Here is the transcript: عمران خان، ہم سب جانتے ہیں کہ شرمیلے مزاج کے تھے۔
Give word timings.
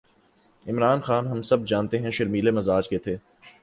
عمران 0.65 0.99
خان، 0.99 1.27
ہم 1.27 1.41
سب 1.41 1.65
جانتے 1.65 1.97
ہیں 1.97 2.05
کہ 2.05 2.11
شرمیلے 2.11 2.51
مزاج 2.51 2.89
کے 2.89 2.97
تھے۔ 2.97 3.17